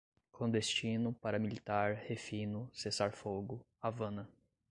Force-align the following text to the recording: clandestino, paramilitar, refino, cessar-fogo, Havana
clandestino, 0.31 1.13
paramilitar, 1.13 1.93
refino, 2.09 2.67
cessar-fogo, 2.73 3.63
Havana 3.79 4.27